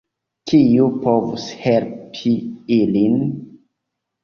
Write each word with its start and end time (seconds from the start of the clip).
Kiu 0.51 0.87
povus 1.03 1.43
helpi 1.67 2.33
ilin? 2.81 3.23